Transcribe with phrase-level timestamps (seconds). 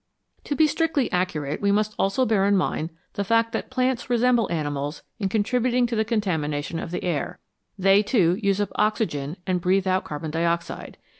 [0.45, 4.51] To be strictly accurate, we must also bear in mind the fact that plants resemble
[4.51, 7.37] animals in contributing to the contamination of the air;
[7.77, 10.97] they, too, use up oxygen and breathe out carbon dioxide.